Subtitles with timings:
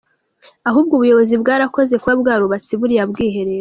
[0.69, 3.59] Ahubwo ubuyobozi bwarakoze kuba bwarubatse buriya bwiherero.